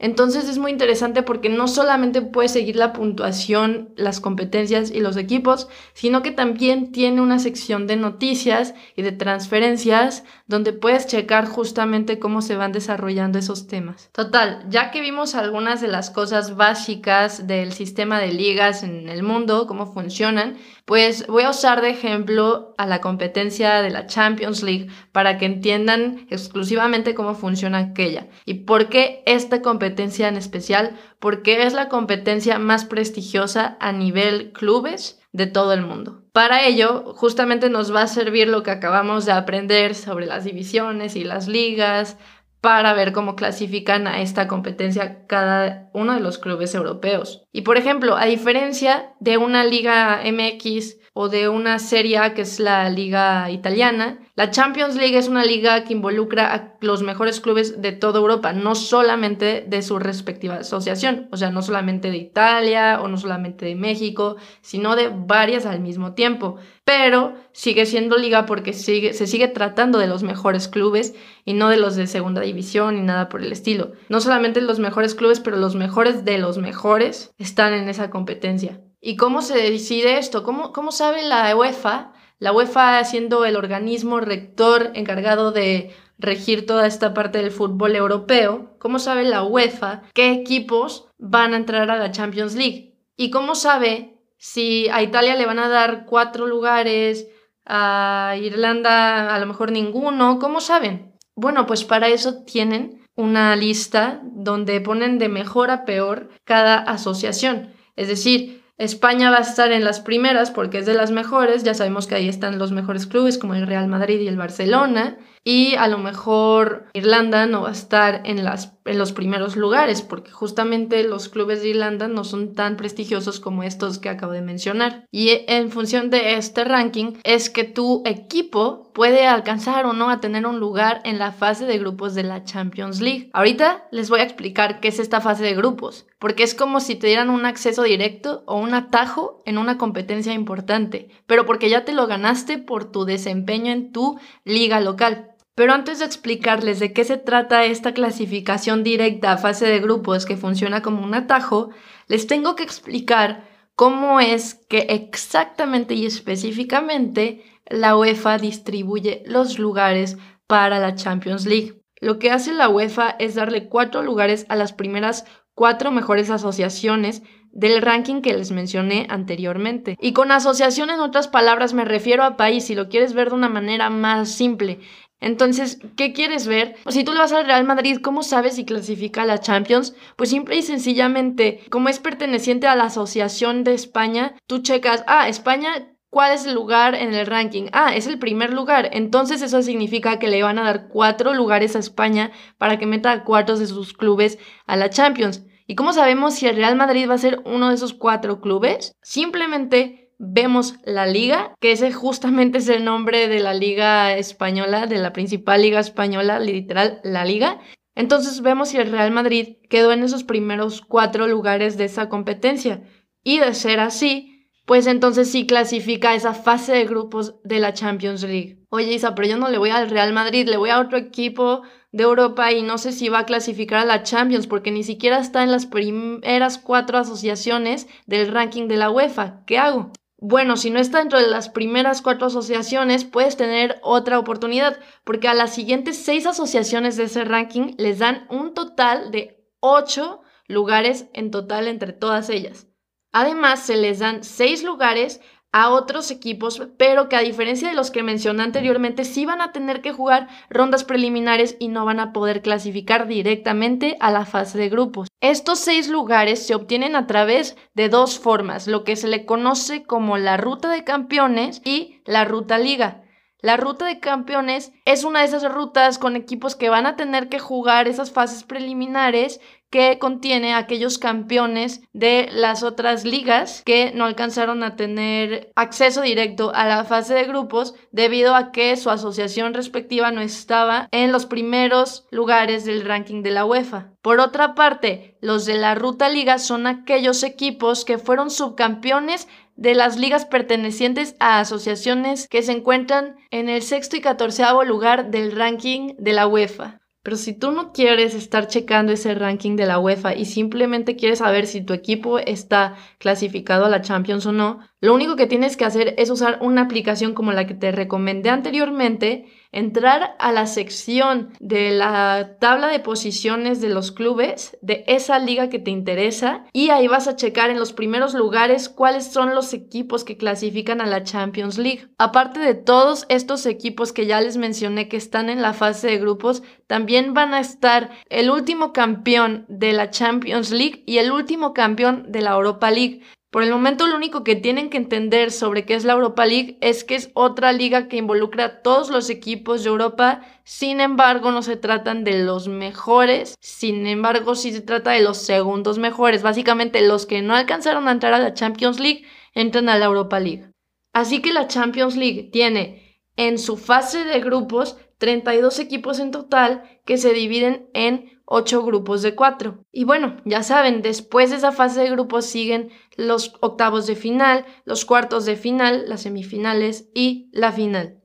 Entonces 0.00 0.48
es 0.48 0.58
muy 0.58 0.70
interesante 0.70 1.24
porque 1.24 1.48
no 1.48 1.66
solamente 1.66 2.22
puedes 2.22 2.52
seguir 2.52 2.76
la 2.76 2.92
puntuación, 2.92 3.88
las 3.96 4.20
competencias 4.20 4.92
y 4.92 5.00
los 5.00 5.16
equipos, 5.16 5.68
sino 5.92 6.22
que 6.22 6.30
también 6.30 6.92
tiene 6.92 7.20
una 7.20 7.40
sección 7.40 7.88
de 7.88 7.96
noticias 7.96 8.74
y 8.94 9.02
de 9.02 9.10
transferencias 9.10 10.22
donde 10.46 10.72
puedes 10.72 11.08
checar 11.08 11.46
justamente 11.46 12.20
cómo 12.20 12.42
se 12.42 12.54
van 12.54 12.70
desarrollando 12.70 13.40
esos 13.40 13.66
temas. 13.66 14.08
Total, 14.12 14.64
ya 14.68 14.92
que 14.92 15.00
vimos 15.00 15.34
algunas 15.34 15.80
de 15.80 15.88
las 15.88 16.10
cosas 16.10 16.54
básicas 16.54 17.48
del 17.48 17.72
sistema 17.72 18.20
de 18.20 18.32
ligas 18.32 18.84
en 18.84 19.08
el 19.08 19.24
mundo, 19.24 19.66
cómo 19.66 19.92
funcionan, 19.92 20.58
pues 20.84 21.26
voy 21.26 21.42
a 21.42 21.50
usar 21.50 21.80
de 21.80 21.90
ejemplo 21.90 22.74
a 22.78 22.86
la 22.86 23.00
competencia 23.00 23.82
de 23.82 23.90
la 23.90 24.06
Champions 24.06 24.62
League 24.62 24.86
para 25.10 25.38
que 25.38 25.46
entiendan 25.46 26.26
exclusivamente 26.30 27.14
cómo 27.14 27.34
funciona 27.34 27.78
aquella 27.78 28.28
y 28.44 28.54
por 28.54 28.88
qué 28.88 29.24
esta 29.26 29.60
competencia 29.60 29.87
en 29.96 30.36
especial, 30.36 30.96
porque 31.18 31.64
es 31.64 31.72
la 31.72 31.88
competencia 31.88 32.58
más 32.58 32.84
prestigiosa 32.84 33.76
a 33.80 33.92
nivel 33.92 34.52
clubes 34.52 35.20
de 35.32 35.46
todo 35.46 35.72
el 35.72 35.82
mundo. 35.82 36.22
Para 36.32 36.66
ello, 36.66 37.14
justamente 37.14 37.68
nos 37.68 37.94
va 37.94 38.02
a 38.02 38.06
servir 38.06 38.48
lo 38.48 38.62
que 38.62 38.70
acabamos 38.70 39.26
de 39.26 39.32
aprender 39.32 39.94
sobre 39.94 40.26
las 40.26 40.44
divisiones 40.44 41.16
y 41.16 41.24
las 41.24 41.48
ligas, 41.48 42.16
para 42.60 42.92
ver 42.92 43.12
cómo 43.12 43.36
clasifican 43.36 44.06
a 44.06 44.20
esta 44.20 44.48
competencia 44.48 45.26
cada 45.26 45.90
uno 45.92 46.14
de 46.14 46.20
los 46.20 46.38
clubes 46.38 46.74
europeos. 46.74 47.44
Y 47.52 47.62
por 47.62 47.76
ejemplo, 47.76 48.16
a 48.16 48.26
diferencia 48.26 49.12
de 49.20 49.38
una 49.38 49.64
liga 49.64 50.20
MX 50.24 50.97
o 51.20 51.28
de 51.28 51.48
una 51.48 51.80
serie 51.80 52.18
A 52.18 52.32
que 52.32 52.42
es 52.42 52.60
la 52.60 52.88
liga 52.88 53.50
italiana, 53.50 54.20
la 54.36 54.52
Champions 54.52 54.94
League 54.94 55.18
es 55.18 55.26
una 55.26 55.44
liga 55.44 55.82
que 55.82 55.92
involucra 55.92 56.54
a 56.54 56.74
los 56.80 57.02
mejores 57.02 57.40
clubes 57.40 57.82
de 57.82 57.90
toda 57.90 58.20
Europa, 58.20 58.52
no 58.52 58.76
solamente 58.76 59.64
de 59.66 59.82
su 59.82 59.98
respectiva 59.98 60.58
asociación, 60.58 61.26
o 61.32 61.36
sea, 61.36 61.50
no 61.50 61.60
solamente 61.62 62.12
de 62.12 62.18
Italia 62.18 63.00
o 63.02 63.08
no 63.08 63.16
solamente 63.16 63.66
de 63.66 63.74
México, 63.74 64.36
sino 64.60 64.94
de 64.94 65.08
varias 65.08 65.66
al 65.66 65.80
mismo 65.80 66.12
tiempo. 66.12 66.58
Pero 66.84 67.34
sigue 67.50 67.84
siendo 67.84 68.16
liga 68.16 68.46
porque 68.46 68.72
se 68.72 69.26
sigue 69.26 69.48
tratando 69.48 69.98
de 69.98 70.06
los 70.06 70.22
mejores 70.22 70.68
clubes 70.68 71.16
y 71.44 71.54
no 71.54 71.68
de 71.68 71.78
los 71.78 71.96
de 71.96 72.06
segunda 72.06 72.42
división 72.42 72.94
ni 72.94 73.02
nada 73.02 73.28
por 73.28 73.42
el 73.42 73.50
estilo. 73.50 73.90
No 74.08 74.20
solamente 74.20 74.60
los 74.60 74.78
mejores 74.78 75.16
clubes, 75.16 75.40
pero 75.40 75.56
los 75.56 75.74
mejores 75.74 76.24
de 76.24 76.38
los 76.38 76.58
mejores 76.58 77.32
están 77.38 77.74
en 77.74 77.88
esa 77.88 78.08
competencia. 78.08 78.78
¿Y 79.00 79.16
cómo 79.16 79.42
se 79.42 79.56
decide 79.56 80.18
esto? 80.18 80.42
¿Cómo, 80.42 80.72
cómo 80.72 80.92
sabe 80.92 81.22
la 81.22 81.54
UEFA 81.56 82.12
la 82.38 82.52
UEFA 82.52 83.02
siendo 83.04 83.44
el 83.44 83.56
organismo 83.56 84.20
rector 84.20 84.92
encargado 84.94 85.50
de 85.50 85.94
regir 86.18 86.66
toda 86.66 86.86
esta 86.86 87.12
parte 87.14 87.38
del 87.38 87.50
fútbol 87.50 87.96
europeo, 87.96 88.76
¿cómo 88.78 88.98
sabe 88.98 89.24
la 89.24 89.42
UEFA 89.42 90.02
qué 90.14 90.32
equipos 90.32 91.08
van 91.18 91.52
a 91.52 91.56
entrar 91.56 91.90
a 91.90 91.96
la 91.96 92.12
Champions 92.12 92.54
League? 92.54 92.94
¿Y 93.16 93.30
cómo 93.30 93.54
sabe 93.54 94.18
si 94.36 94.88
a 94.88 95.02
Italia 95.02 95.34
le 95.34 95.46
van 95.46 95.58
a 95.58 95.68
dar 95.68 96.06
cuatro 96.06 96.46
lugares, 96.46 97.28
a 97.66 98.36
Irlanda 98.40 99.34
a 99.34 99.38
lo 99.40 99.46
mejor 99.46 99.72
ninguno? 99.72 100.38
¿Cómo 100.38 100.60
saben? 100.60 101.12
Bueno, 101.34 101.66
pues 101.66 101.84
para 101.84 102.08
eso 102.08 102.44
tienen 102.44 103.04
una 103.16 103.56
lista 103.56 104.20
donde 104.22 104.80
ponen 104.80 105.18
de 105.18 105.28
mejor 105.28 105.72
a 105.72 105.84
peor 105.84 106.30
cada 106.44 106.78
asociación. 106.78 107.74
Es 107.96 108.06
decir, 108.06 108.57
España 108.78 109.30
va 109.30 109.38
a 109.38 109.42
estar 109.42 109.72
en 109.72 109.84
las 109.84 110.00
primeras 110.00 110.52
porque 110.52 110.78
es 110.78 110.86
de 110.86 110.94
las 110.94 111.10
mejores, 111.10 111.64
ya 111.64 111.74
sabemos 111.74 112.06
que 112.06 112.14
ahí 112.14 112.28
están 112.28 112.58
los 112.58 112.70
mejores 112.70 113.06
clubes 113.06 113.36
como 113.36 113.54
el 113.54 113.66
Real 113.66 113.88
Madrid 113.88 114.20
y 114.20 114.28
el 114.28 114.36
Barcelona, 114.36 115.18
y 115.48 115.76
a 115.76 115.88
lo 115.88 115.96
mejor 115.96 116.84
Irlanda 116.92 117.46
no 117.46 117.62
va 117.62 117.70
a 117.70 117.72
estar 117.72 118.20
en, 118.26 118.44
las, 118.44 118.74
en 118.84 118.98
los 118.98 119.12
primeros 119.12 119.56
lugares 119.56 120.02
porque 120.02 120.30
justamente 120.30 121.02
los 121.04 121.30
clubes 121.30 121.62
de 121.62 121.70
Irlanda 121.70 122.06
no 122.06 122.22
son 122.24 122.52
tan 122.52 122.76
prestigiosos 122.76 123.40
como 123.40 123.62
estos 123.62 123.98
que 123.98 124.10
acabo 124.10 124.32
de 124.32 124.42
mencionar. 124.42 125.06
Y 125.10 125.30
en 125.48 125.70
función 125.70 126.10
de 126.10 126.34
este 126.34 126.64
ranking 126.64 127.14
es 127.24 127.48
que 127.48 127.64
tu 127.64 128.02
equipo 128.04 128.92
puede 128.92 129.26
alcanzar 129.26 129.86
o 129.86 129.94
no 129.94 130.10
a 130.10 130.20
tener 130.20 130.46
un 130.46 130.60
lugar 130.60 131.00
en 131.04 131.18
la 131.18 131.32
fase 131.32 131.64
de 131.64 131.78
grupos 131.78 132.14
de 132.14 132.24
la 132.24 132.44
Champions 132.44 133.00
League. 133.00 133.30
Ahorita 133.32 133.88
les 133.90 134.10
voy 134.10 134.20
a 134.20 134.24
explicar 134.24 134.80
qué 134.80 134.88
es 134.88 134.98
esta 134.98 135.22
fase 135.22 135.44
de 135.44 135.54
grupos, 135.54 136.06
porque 136.18 136.42
es 136.42 136.54
como 136.54 136.80
si 136.80 136.94
te 136.94 137.06
dieran 137.06 137.30
un 137.30 137.46
acceso 137.46 137.84
directo 137.84 138.42
o 138.44 138.58
un 138.58 138.74
atajo 138.74 139.42
en 139.46 139.56
una 139.56 139.78
competencia 139.78 140.34
importante, 140.34 141.08
pero 141.26 141.46
porque 141.46 141.70
ya 141.70 141.86
te 141.86 141.94
lo 141.94 142.06
ganaste 142.06 142.58
por 142.58 142.92
tu 142.92 143.06
desempeño 143.06 143.72
en 143.72 143.92
tu 143.92 144.18
liga 144.44 144.80
local. 144.80 145.36
Pero 145.58 145.72
antes 145.72 145.98
de 145.98 146.04
explicarles 146.04 146.78
de 146.78 146.92
qué 146.92 147.02
se 147.02 147.16
trata 147.16 147.64
esta 147.64 147.92
clasificación 147.92 148.84
directa 148.84 149.32
a 149.32 149.38
fase 149.38 149.66
de 149.66 149.80
grupos 149.80 150.24
que 150.24 150.36
funciona 150.36 150.82
como 150.82 151.02
un 151.02 151.14
atajo, 151.14 151.70
les 152.06 152.28
tengo 152.28 152.54
que 152.54 152.62
explicar 152.62 153.44
cómo 153.74 154.20
es 154.20 154.54
que 154.68 154.86
exactamente 154.88 155.94
y 155.94 156.06
específicamente 156.06 157.42
la 157.66 157.96
UEFA 157.96 158.38
distribuye 158.38 159.24
los 159.26 159.58
lugares 159.58 160.16
para 160.46 160.78
la 160.78 160.94
Champions 160.94 161.44
League. 161.44 161.82
Lo 162.00 162.20
que 162.20 162.30
hace 162.30 162.52
la 162.52 162.68
UEFA 162.68 163.16
es 163.18 163.34
darle 163.34 163.68
cuatro 163.68 164.02
lugares 164.02 164.46
a 164.48 164.54
las 164.54 164.72
primeras 164.72 165.24
cuatro 165.56 165.90
mejores 165.90 166.30
asociaciones 166.30 167.24
del 167.50 167.82
ranking 167.82 168.20
que 168.20 168.32
les 168.32 168.52
mencioné 168.52 169.08
anteriormente. 169.10 169.96
Y 170.00 170.12
con 170.12 170.30
asociación 170.30 170.90
en 170.90 171.00
otras 171.00 171.26
palabras 171.26 171.74
me 171.74 171.84
refiero 171.84 172.22
a 172.22 172.36
país, 172.36 172.66
si 172.66 172.76
lo 172.76 172.88
quieres 172.88 173.12
ver 173.12 173.30
de 173.30 173.34
una 173.34 173.48
manera 173.48 173.90
más 173.90 174.28
simple. 174.28 174.78
Entonces, 175.20 175.78
¿qué 175.96 176.12
quieres 176.12 176.46
ver? 176.46 176.76
O 176.84 176.92
si 176.92 177.04
tú 177.04 177.12
le 177.12 177.18
vas 177.18 177.32
al 177.32 177.46
Real 177.46 177.64
Madrid, 177.64 177.98
¿cómo 178.02 178.22
sabes 178.22 178.54
si 178.54 178.64
clasifica 178.64 179.22
a 179.22 179.26
la 179.26 179.40
Champions? 179.40 179.94
Pues 180.16 180.30
simple 180.30 180.56
y 180.56 180.62
sencillamente, 180.62 181.60
como 181.70 181.88
es 181.88 181.98
perteneciente 181.98 182.66
a 182.66 182.76
la 182.76 182.84
Asociación 182.84 183.64
de 183.64 183.74
España, 183.74 184.34
tú 184.46 184.60
checas, 184.60 185.04
ah, 185.06 185.28
España 185.28 185.94
¿Cuál 186.10 186.32
es 186.32 186.46
el 186.46 186.54
lugar 186.54 186.94
en 186.94 187.12
el 187.12 187.26
ranking? 187.26 187.66
Ah, 187.72 187.94
es 187.94 188.06
el 188.06 188.18
primer 188.18 188.50
lugar. 188.50 188.88
Entonces 188.92 189.42
eso 189.42 189.60
significa 189.60 190.18
que 190.18 190.28
le 190.28 190.42
van 190.42 190.58
a 190.58 190.64
dar 190.64 190.88
cuatro 190.88 191.34
lugares 191.34 191.76
a 191.76 191.80
España 191.80 192.30
para 192.56 192.78
que 192.78 192.86
meta 192.86 193.12
a 193.12 193.24
cuatro 193.24 193.58
de 193.58 193.66
sus 193.66 193.92
clubes 193.92 194.38
a 194.66 194.76
la 194.76 194.88
Champions. 194.88 195.44
¿Y 195.66 195.74
cómo 195.74 195.92
sabemos 195.92 196.34
si 196.34 196.46
el 196.46 196.56
Real 196.56 196.76
Madrid 196.76 197.10
va 197.10 197.14
a 197.14 197.18
ser 197.18 197.42
uno 197.44 197.68
de 197.68 197.74
esos 197.74 197.92
cuatro 197.92 198.40
clubes? 198.40 198.92
Simplemente 199.02 200.07
vemos 200.18 200.74
la 200.84 201.06
liga, 201.06 201.54
que 201.60 201.72
ese 201.72 201.92
justamente 201.92 202.58
es 202.58 202.68
el 202.68 202.84
nombre 202.84 203.28
de 203.28 203.40
la 203.40 203.54
liga 203.54 204.16
española, 204.16 204.86
de 204.86 204.98
la 204.98 205.12
principal 205.12 205.62
liga 205.62 205.80
española, 205.80 206.40
literal, 206.40 207.00
la 207.04 207.24
liga. 207.24 207.60
Entonces 207.94 208.42
vemos 208.42 208.68
si 208.68 208.76
el 208.76 208.90
Real 208.90 209.10
Madrid 209.10 209.56
quedó 209.68 209.92
en 209.92 210.02
esos 210.02 210.24
primeros 210.24 210.82
cuatro 210.82 211.26
lugares 211.26 211.76
de 211.76 211.84
esa 211.84 212.08
competencia. 212.08 212.82
Y 213.24 213.38
de 213.38 213.54
ser 213.54 213.80
así, 213.80 214.50
pues 214.66 214.86
entonces 214.86 215.30
sí 215.30 215.46
clasifica 215.46 216.14
esa 216.14 216.34
fase 216.34 216.72
de 216.72 216.84
grupos 216.84 217.36
de 217.42 217.58
la 217.58 217.72
Champions 217.72 218.22
League. 218.22 218.64
Oye 218.70 218.92
Isa, 218.92 219.14
pero 219.14 219.28
yo 219.28 219.36
no 219.38 219.48
le 219.48 219.58
voy 219.58 219.70
al 219.70 219.88
Real 219.88 220.12
Madrid, 220.12 220.46
le 220.46 220.58
voy 220.58 220.70
a 220.70 220.78
otro 220.80 220.98
equipo 220.98 221.62
de 221.90 222.04
Europa 222.04 222.52
y 222.52 222.62
no 222.62 222.76
sé 222.76 222.92
si 222.92 223.08
va 223.08 223.20
a 223.20 223.26
clasificar 223.26 223.80
a 223.80 223.84
la 223.86 224.02
Champions 224.02 224.46
porque 224.46 224.70
ni 224.70 224.84
siquiera 224.84 225.18
está 225.18 225.42
en 225.42 225.50
las 225.50 225.66
primeras 225.66 226.58
cuatro 226.58 226.98
asociaciones 226.98 227.88
del 228.06 228.30
ranking 228.30 228.68
de 228.68 228.76
la 228.76 228.90
UEFA. 228.90 229.42
¿Qué 229.46 229.58
hago? 229.58 229.90
Bueno, 230.20 230.56
si 230.56 230.70
no 230.70 230.80
está 230.80 230.98
dentro 230.98 231.20
de 231.20 231.28
las 231.28 231.48
primeras 231.48 232.02
cuatro 232.02 232.26
asociaciones, 232.26 233.04
puedes 233.04 233.36
tener 233.36 233.78
otra 233.82 234.18
oportunidad, 234.18 234.80
porque 235.04 235.28
a 235.28 235.34
las 235.34 235.54
siguientes 235.54 235.96
seis 235.96 236.26
asociaciones 236.26 236.96
de 236.96 237.04
ese 237.04 237.24
ranking 237.24 237.74
les 237.78 238.00
dan 238.00 238.26
un 238.28 238.52
total 238.52 239.12
de 239.12 239.48
ocho 239.60 240.20
lugares 240.48 241.06
en 241.12 241.30
total 241.30 241.68
entre 241.68 241.92
todas 241.92 242.30
ellas. 242.30 242.66
Además, 243.12 243.60
se 243.60 243.76
les 243.76 244.00
dan 244.00 244.24
seis 244.24 244.64
lugares 244.64 245.20
a 245.52 245.70
otros 245.70 246.10
equipos, 246.10 246.62
pero 246.76 247.08
que 247.08 247.16
a 247.16 247.20
diferencia 247.20 247.68
de 247.68 247.74
los 247.74 247.90
que 247.90 248.02
mencioné 248.02 248.42
anteriormente, 248.42 249.04
sí 249.04 249.24
van 249.24 249.40
a 249.40 249.52
tener 249.52 249.80
que 249.80 249.92
jugar 249.92 250.28
rondas 250.50 250.84
preliminares 250.84 251.56
y 251.58 251.68
no 251.68 251.84
van 251.84 252.00
a 252.00 252.12
poder 252.12 252.42
clasificar 252.42 253.06
directamente 253.06 253.96
a 254.00 254.10
la 254.10 254.26
fase 254.26 254.58
de 254.58 254.68
grupos. 254.68 255.08
Estos 255.20 255.58
seis 255.58 255.88
lugares 255.88 256.46
se 256.46 256.54
obtienen 256.54 256.96
a 256.96 257.06
través 257.06 257.56
de 257.74 257.88
dos 257.88 258.18
formas, 258.18 258.66
lo 258.66 258.84
que 258.84 258.96
se 258.96 259.08
le 259.08 259.24
conoce 259.24 259.84
como 259.84 260.18
la 260.18 260.36
ruta 260.36 260.68
de 260.68 260.84
campeones 260.84 261.62
y 261.64 262.00
la 262.04 262.24
ruta 262.24 262.58
liga. 262.58 263.02
La 263.40 263.56
ruta 263.56 263.86
de 263.86 264.00
campeones 264.00 264.72
es 264.84 265.04
una 265.04 265.20
de 265.20 265.26
esas 265.26 265.44
rutas 265.44 265.98
con 265.98 266.16
equipos 266.16 266.56
que 266.56 266.70
van 266.70 266.86
a 266.86 266.96
tener 266.96 267.28
que 267.28 267.38
jugar 267.38 267.86
esas 267.86 268.10
fases 268.10 268.42
preliminares 268.42 269.40
que 269.70 269.98
contiene 269.98 270.54
aquellos 270.54 270.98
campeones 270.98 271.82
de 271.92 272.28
las 272.32 272.62
otras 272.62 273.04
ligas 273.04 273.62
que 273.64 273.92
no 273.94 274.04
alcanzaron 274.04 274.62
a 274.62 274.76
tener 274.76 275.52
acceso 275.56 276.02
directo 276.02 276.52
a 276.54 276.66
la 276.66 276.84
fase 276.84 277.14
de 277.14 277.24
grupos 277.24 277.74
debido 277.92 278.34
a 278.34 278.52
que 278.52 278.76
su 278.76 278.90
asociación 278.90 279.54
respectiva 279.54 280.10
no 280.10 280.20
estaba 280.20 280.88
en 280.90 281.12
los 281.12 281.26
primeros 281.26 282.06
lugares 282.10 282.64
del 282.64 282.84
ranking 282.84 283.22
de 283.22 283.30
la 283.30 283.44
UEFA. 283.44 283.92
Por 284.02 284.20
otra 284.20 284.54
parte, 284.54 285.18
los 285.20 285.44
de 285.44 285.54
la 285.54 285.74
Ruta 285.74 286.08
Liga 286.08 286.38
son 286.38 286.66
aquellos 286.66 287.22
equipos 287.22 287.84
que 287.84 287.98
fueron 287.98 288.30
subcampeones 288.30 289.28
de 289.56 289.74
las 289.74 289.98
ligas 289.98 290.24
pertenecientes 290.24 291.16
a 291.18 291.40
asociaciones 291.40 292.28
que 292.28 292.42
se 292.42 292.52
encuentran 292.52 293.16
en 293.30 293.48
el 293.48 293.62
sexto 293.62 293.96
y 293.96 294.00
catorceavo 294.00 294.62
lugar 294.64 295.10
del 295.10 295.32
ranking 295.32 295.94
de 295.98 296.12
la 296.12 296.28
UEFA. 296.28 296.80
Pero 297.08 297.16
si 297.16 297.32
tú 297.32 297.52
no 297.52 297.72
quieres 297.72 298.14
estar 298.14 298.48
checando 298.48 298.92
ese 298.92 299.14
ranking 299.14 299.56
de 299.56 299.64
la 299.64 299.78
UEFA 299.78 300.14
y 300.14 300.26
simplemente 300.26 300.94
quieres 300.94 301.20
saber 301.20 301.46
si 301.46 301.62
tu 301.62 301.72
equipo 301.72 302.18
está 302.18 302.76
clasificado 302.98 303.64
a 303.64 303.70
la 303.70 303.80
Champions 303.80 304.26
o 304.26 304.32
no, 304.32 304.58
lo 304.82 304.92
único 304.92 305.16
que 305.16 305.26
tienes 305.26 305.56
que 305.56 305.64
hacer 305.64 305.94
es 305.96 306.10
usar 306.10 306.36
una 306.42 306.60
aplicación 306.60 307.14
como 307.14 307.32
la 307.32 307.46
que 307.46 307.54
te 307.54 307.72
recomendé 307.72 308.28
anteriormente 308.28 309.24
entrar 309.52 310.16
a 310.18 310.32
la 310.32 310.46
sección 310.46 311.32
de 311.40 311.70
la 311.70 312.36
tabla 312.40 312.68
de 312.68 312.80
posiciones 312.80 313.60
de 313.60 313.68
los 313.68 313.92
clubes 313.92 314.56
de 314.62 314.84
esa 314.86 315.18
liga 315.18 315.48
que 315.48 315.58
te 315.58 315.70
interesa 315.70 316.44
y 316.52 316.70
ahí 316.70 316.88
vas 316.88 317.08
a 317.08 317.16
checar 317.16 317.50
en 317.50 317.58
los 317.58 317.72
primeros 317.72 318.14
lugares 318.14 318.68
cuáles 318.68 319.06
son 319.06 319.34
los 319.34 319.54
equipos 319.54 320.04
que 320.04 320.16
clasifican 320.16 320.80
a 320.80 320.86
la 320.86 321.02
Champions 321.02 321.58
League. 321.58 321.88
Aparte 321.98 322.40
de 322.40 322.54
todos 322.54 323.06
estos 323.08 323.46
equipos 323.46 323.92
que 323.92 324.06
ya 324.06 324.20
les 324.20 324.36
mencioné 324.36 324.88
que 324.88 324.96
están 324.96 325.30
en 325.30 325.42
la 325.42 325.52
fase 325.52 325.88
de 325.88 325.98
grupos, 325.98 326.42
también 326.66 327.14
van 327.14 327.34
a 327.34 327.40
estar 327.40 327.90
el 328.10 328.30
último 328.30 328.72
campeón 328.72 329.46
de 329.48 329.72
la 329.72 329.90
Champions 329.90 330.50
League 330.50 330.82
y 330.86 330.98
el 330.98 331.10
último 331.10 331.54
campeón 331.54 332.06
de 332.08 332.22
la 332.22 332.32
Europa 332.32 332.70
League. 332.70 333.02
Por 333.30 333.42
el 333.42 333.50
momento 333.50 333.86
lo 333.86 333.96
único 333.96 334.24
que 334.24 334.36
tienen 334.36 334.70
que 334.70 334.78
entender 334.78 335.30
sobre 335.30 335.66
qué 335.66 335.74
es 335.74 335.84
la 335.84 335.92
Europa 335.92 336.24
League 336.24 336.56
es 336.62 336.82
que 336.82 336.94
es 336.94 337.10
otra 337.12 337.52
liga 337.52 337.86
que 337.86 337.98
involucra 337.98 338.44
a 338.44 338.62
todos 338.62 338.88
los 338.88 339.10
equipos 339.10 339.62
de 339.62 339.68
Europa, 339.68 340.22
sin 340.44 340.80
embargo 340.80 341.30
no 341.30 341.42
se 341.42 341.56
tratan 341.56 342.04
de 342.04 342.22
los 342.24 342.48
mejores, 342.48 343.34
sin 343.38 343.86
embargo 343.86 344.34
sí 344.34 344.52
se 344.52 344.62
trata 344.62 344.92
de 344.92 345.02
los 345.02 345.18
segundos 345.18 345.78
mejores, 345.78 346.22
básicamente 346.22 346.80
los 346.80 347.04
que 347.04 347.20
no 347.20 347.34
alcanzaron 347.34 347.86
a 347.86 347.92
entrar 347.92 348.14
a 348.14 348.18
la 348.18 348.32
Champions 348.32 348.80
League 348.80 349.04
entran 349.34 349.68
a 349.68 349.78
la 349.78 349.84
Europa 349.84 350.18
League. 350.20 350.50
Así 350.94 351.20
que 351.20 351.34
la 351.34 351.48
Champions 351.48 351.96
League 351.96 352.30
tiene 352.32 353.02
en 353.16 353.38
su 353.38 353.58
fase 353.58 354.04
de 354.04 354.20
grupos 354.20 354.78
32 354.96 355.58
equipos 355.58 355.98
en 355.98 356.12
total 356.12 356.62
que 356.86 356.96
se 356.96 357.12
dividen 357.12 357.68
en 357.74 358.17
ocho 358.30 358.62
grupos 358.62 359.00
de 359.00 359.14
cuatro. 359.14 359.64
Y 359.72 359.84
bueno, 359.84 360.18
ya 360.24 360.42
saben, 360.42 360.82
después 360.82 361.30
de 361.30 361.36
esa 361.36 361.50
fase 361.50 361.80
de 361.80 361.90
grupos 361.90 362.26
siguen 362.26 362.70
los 362.96 363.34
octavos 363.40 363.86
de 363.86 363.96
final, 363.96 364.44
los 364.64 364.84
cuartos 364.84 365.24
de 365.24 365.36
final, 365.36 365.84
las 365.88 366.02
semifinales 366.02 366.90
y 366.94 367.30
la 367.32 367.52
final. 367.52 368.02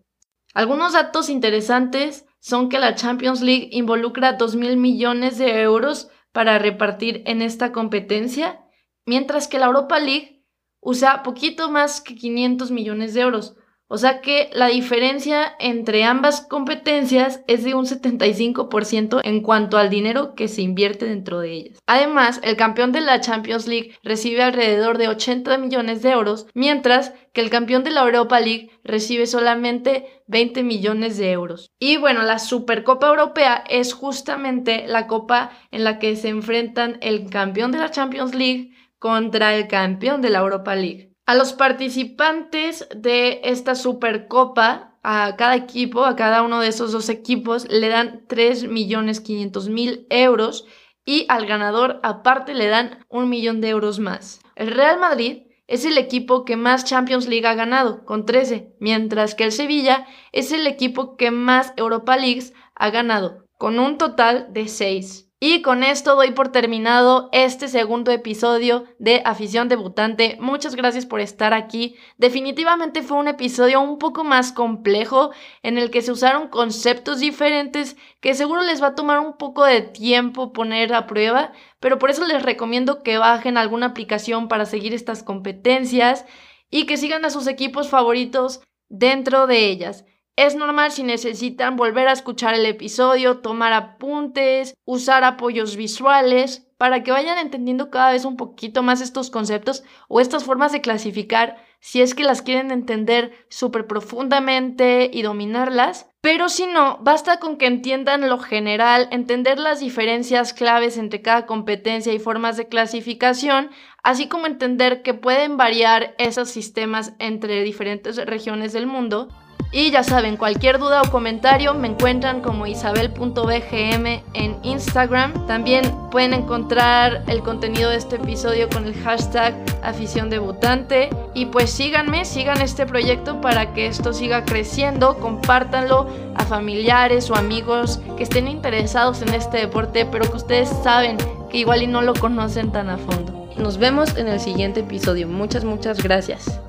Algunos 0.54 0.94
datos 0.94 1.30
interesantes 1.30 2.26
son 2.40 2.70
que 2.70 2.80
la 2.80 2.96
Champions 2.96 3.42
League 3.42 3.70
involucra 3.72 4.34
2 4.34 4.56
mil 4.56 4.78
millones 4.78 5.38
de 5.38 5.62
euros 5.62 6.10
para 6.32 6.58
repartir 6.58 7.24
en 7.26 7.42
esta 7.42 7.74
competencia, 7.74 8.66
mientras 9.06 9.50
que 9.50 9.60
la 9.60 9.66
Europa 9.66 10.00
League 10.00 10.46
usa 10.80 11.22
poquito 11.24 11.70
más 11.70 12.00
que 12.00 12.16
500 12.16 12.72
millones 12.72 13.14
de 13.14 13.22
euros. 13.22 13.58
O 13.94 14.00
sea 14.00 14.22
que 14.22 14.50
la 14.54 14.70
diferencia 14.70 15.54
entre 15.60 16.04
ambas 16.04 16.42
competencias 16.42 17.44
es 17.46 17.64
de 17.64 17.76
un 17.76 17.86
75% 17.86 19.22
en 19.24 19.42
cuanto 19.44 19.78
al 19.78 19.92
dinero 19.92 20.34
que 20.34 20.48
se 20.48 20.64
invierte 20.64 21.06
dentro 21.06 21.40
de 21.40 21.52
ellas. 21.52 21.78
Además, 21.86 22.40
el 22.42 22.56
campeón 22.56 22.92
de 22.92 23.02
la 23.02 23.22
Champions 23.22 23.68
League 23.68 23.96
recibe 24.02 24.42
alrededor 24.42 24.98
de 24.98 25.10
80 25.10 25.60
millones 25.60 26.02
de 26.02 26.10
euros, 26.10 26.48
mientras 26.56 27.14
que 27.34 27.42
el 27.42 27.52
campeón 27.52 27.84
de 27.84 27.92
la 27.92 28.02
Europa 28.02 28.40
League 28.40 28.72
recibe 28.84 29.28
solamente 29.28 30.24
20 30.26 30.64
millones 30.64 31.20
de 31.20 31.32
euros. 31.32 31.70
Y 31.78 31.98
bueno, 31.98 32.24
la 32.24 32.40
Supercopa 32.40 33.10
Europea 33.10 33.64
es 33.70 33.94
justamente 33.94 34.88
la 34.88 35.06
copa 35.06 35.52
en 35.70 35.84
la 35.84 36.00
que 36.00 36.16
se 36.16 36.30
enfrentan 36.30 36.98
el 37.02 37.30
campeón 37.30 37.72
de 37.72 37.78
la 37.78 37.92
Champions 37.92 38.34
League 38.34 38.72
contra 38.98 39.54
el 39.54 39.68
campeón 39.68 40.24
de 40.24 40.32
la 40.32 40.40
Europa 40.40 40.74
League. 40.74 41.13
A 41.26 41.36
los 41.36 41.54
participantes 41.54 42.86
de 42.94 43.40
esta 43.46 43.76
Supercopa, 43.76 44.98
a 45.04 45.36
cada 45.38 45.56
equipo, 45.56 46.04
a 46.04 46.18
cada 46.18 46.42
uno 46.42 46.60
de 46.60 46.68
esos 46.68 46.92
dos 46.92 47.08
equipos, 47.08 47.66
le 47.70 47.88
dan 47.88 48.26
3.500.000 48.28 50.06
euros 50.10 50.66
y 51.06 51.26
al 51.30 51.46
ganador 51.46 52.02
aparte 52.04 52.54
le 52.54 52.68
dan 52.68 53.06
un 53.08 53.30
millón 53.30 53.62
de 53.62 53.70
euros 53.70 54.00
más. 54.00 54.42
El 54.56 54.72
Real 54.72 55.00
Madrid 55.00 55.44
es 55.68 55.86
el 55.86 55.98
equipo 55.98 56.44
que 56.44 56.58
más 56.58 56.84
Champions 56.84 57.28
League 57.28 57.48
ha 57.48 57.56
ganado, 57.56 58.04
con 58.04 58.26
13, 58.26 58.76
mientras 58.82 59.34
que 59.34 59.46
el 59.46 59.54
Sevilla 59.54 60.06
es 60.34 60.52
el 60.52 60.68
equipo 60.68 61.16
que 61.16 61.32
más 61.32 61.74
Europa 61.78 62.18
Leagues 62.18 62.54
ha 62.76 62.90
ganado, 62.90 63.46
con 63.58 63.80
un 63.80 63.98
total 63.98 64.48
de 64.52 64.68
6. 64.68 65.23
Y 65.46 65.62
con 65.62 65.84
esto 65.84 66.16
doy 66.16 66.32
por 66.32 66.54
terminado 66.54 67.28
este 67.34 67.68
segundo 67.68 68.14
episodio 68.14 68.86
de 68.98 69.22
Afición 69.26 69.68
Debutante. 69.68 70.38
Muchas 70.40 70.74
gracias 70.74 71.06
por 71.06 71.20
estar 71.20 71.54
aquí. 71.54 71.98
Definitivamente 72.18 73.02
fue 73.02 73.18
un 73.18 73.28
episodio 73.28 73.82
un 73.82 74.00
poco 74.00 74.24
más 74.24 74.54
complejo 74.54 75.32
en 75.62 75.78
el 75.78 75.92
que 75.92 76.02
se 76.02 76.14
usaron 76.14 76.48
conceptos 76.48 77.20
diferentes 77.20 77.98
que 78.22 78.36
seguro 78.36 78.62
les 78.62 78.82
va 78.82 78.88
a 78.88 78.96
tomar 78.96 79.20
un 79.20 79.36
poco 79.36 79.66
de 79.66 79.82
tiempo 79.82 80.54
poner 80.54 80.94
a 80.94 81.08
prueba, 81.08 81.52
pero 81.82 82.00
por 82.00 82.10
eso 82.10 82.26
les 82.26 82.42
recomiendo 82.42 83.04
que 83.04 83.18
bajen 83.18 83.58
alguna 83.58 83.88
aplicación 83.88 84.48
para 84.48 84.66
seguir 84.66 84.94
estas 84.94 85.24
competencias 85.24 86.26
y 86.70 86.86
que 86.86 86.96
sigan 86.96 87.26
a 87.26 87.30
sus 87.30 87.48
equipos 87.48 87.90
favoritos 87.90 88.62
dentro 88.88 89.46
de 89.46 89.66
ellas. 89.66 90.06
Es 90.36 90.56
normal 90.56 90.92
si 90.92 91.04
necesitan 91.04 91.76
volver 91.76 92.08
a 92.08 92.12
escuchar 92.12 92.56
el 92.56 92.66
episodio, 92.66 93.38
tomar 93.40 93.72
apuntes, 93.72 94.74
usar 94.84 95.24
apoyos 95.24 95.76
visuales, 95.76 96.68
para 96.84 97.04
que 97.04 97.12
vayan 97.12 97.38
entendiendo 97.38 97.92
cada 97.92 98.12
vez 98.12 98.26
un 98.26 98.36
poquito 98.36 98.82
más 98.82 99.00
estos 99.00 99.30
conceptos 99.30 99.84
o 100.10 100.20
estas 100.20 100.44
formas 100.44 100.72
de 100.72 100.82
clasificar, 100.82 101.64
si 101.80 102.02
es 102.02 102.16
que 102.16 102.24
las 102.24 102.42
quieren 102.42 102.72
entender 102.72 103.32
súper 103.48 103.86
profundamente 103.86 105.10
y 105.14 105.22
dominarlas. 105.22 106.10
Pero 106.20 106.50
si 106.50 106.66
no, 106.66 106.98
basta 107.02 107.40
con 107.40 107.58
que 107.58 107.68
entiendan 107.68 108.28
lo 108.28 108.40
general, 108.40 109.08
entender 109.12 109.60
las 109.60 109.82
diferencias 109.82 110.54
claves 110.54 110.98
entre 110.98 111.22
cada 111.22 111.46
competencia 111.46 112.12
y 112.12 112.20
formas 112.20 112.58
de 112.58 112.68
clasificación, 112.68 113.70
así 114.02 114.28
como 114.28 114.48
entender 114.48 115.04
que 115.04 115.14
pueden 115.14 115.58
variar 115.58 116.16
esos 116.18 116.50
sistemas 116.50 117.14
entre 117.20 117.62
diferentes 117.62 118.18
regiones 118.26 118.74
del 118.74 118.88
mundo 118.88 119.30
y 119.76 119.90
ya 119.90 120.04
saben, 120.04 120.38
cualquier 120.38 120.78
duda 120.78 121.02
o 121.02 121.10
comentario 121.10 121.74
me 121.74 121.88
encuentran 121.88 122.42
como 122.42 122.68
isabel.bgm 122.68 124.06
en 124.34 124.58
Instagram. 124.62 125.48
También 125.48 125.84
pueden 126.12 126.36
encontrar 126.36 127.24
el 127.26 127.42
contenido 127.42 127.90
de 127.90 127.96
este 127.96 128.18
episodio 128.18 128.70
con 128.70 128.86
el 128.86 128.94
hashtag 128.94 129.56
afición 129.82 130.30
debutante. 130.30 131.10
Y 131.34 131.48
pues 131.48 131.72
síganme, 131.72 132.24
sigan 132.24 132.62
este 132.62 132.86
proyecto 132.86 133.42
para 133.42 133.74
que 133.74 133.88
esto 133.88 134.14
siga 134.14 134.46
creciendo. 134.46 135.18
Compártanlo 135.18 136.08
a 136.36 136.46
familiares 136.46 137.32
o 137.32 137.36
amigos 137.36 138.00
que 138.16 138.24
estén 138.24 138.48
interesados 138.48 139.24
en 139.24 139.34
este 139.34 139.58
deporte, 139.58 140.06
pero 140.06 140.30
que 140.30 140.38
ustedes 140.38 140.70
saben 140.84 141.18
que 141.50 141.58
igual 141.58 141.82
y 141.82 141.88
no 141.88 142.04
lo 142.04 142.14
conocen 142.14 142.72
tan 142.72 142.92
a 142.92 143.00
fondo. 143.00 143.50
Nos 143.58 143.80
vemos 143.80 144.18
en 144.18 144.28
el 144.28 144.40
siguiente 144.40 144.82
episodio. 144.82 145.28
Muchas, 145.28 145.64
muchas 145.64 146.04
gracias. 146.04 146.60